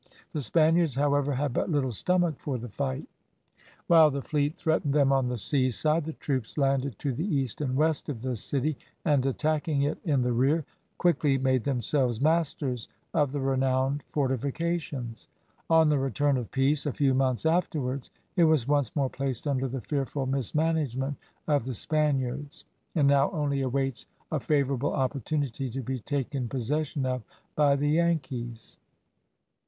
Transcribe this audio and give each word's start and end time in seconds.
The 0.33 0.41
Spaniards, 0.41 0.95
however, 0.95 1.35
had 1.35 1.53
but 1.53 1.69
little 1.69 1.91
stomach 1.91 2.39
for 2.39 2.57
the 2.57 2.69
fight. 2.69 3.05
While 3.85 4.09
the 4.09 4.23
fleet 4.23 4.55
threatened 4.55 4.95
them 4.95 5.11
on 5.11 5.27
the 5.27 5.37
sea 5.37 5.69
side, 5.69 6.05
the 6.05 6.13
troops 6.13 6.57
landed 6.57 6.97
to 6.97 7.13
the 7.13 7.35
east 7.35 7.61
and 7.61 7.75
west 7.75 8.09
of 8.09 8.23
the 8.23 8.35
city, 8.35 8.79
and 9.05 9.23
attacking 9.27 9.83
it 9.83 9.99
in 10.03 10.23
the 10.23 10.33
rear 10.33 10.65
quickly 10.97 11.37
made 11.37 11.65
themselves 11.65 12.19
masters 12.19 12.87
of 13.13 13.31
the 13.31 13.41
renowned 13.41 14.01
fortifications. 14.09 15.27
On 15.69 15.87
the 15.89 15.99
return 15.99 16.35
of 16.35 16.49
peace, 16.49 16.87
a 16.87 16.91
few 16.93 17.13
months 17.13 17.45
afterwards, 17.45 18.09
it 18.35 18.45
was 18.45 18.67
once 18.67 18.95
more 18.95 19.07
placed 19.07 19.45
under 19.45 19.67
the 19.67 19.81
fearful 19.81 20.25
mismanagement 20.25 21.15
of 21.47 21.63
the 21.63 21.75
Spaniards, 21.75 22.65
and 22.95 23.07
now 23.07 23.29
only 23.29 23.61
awaits 23.61 24.07
a 24.31 24.39
favourable 24.39 24.93
opportunity 24.93 25.69
to 25.69 25.81
be 25.83 25.99
taken 25.99 26.49
possession 26.49 27.05
of 27.05 27.21
by 27.55 27.75
the 27.75 27.89
Yankees. 27.89 28.77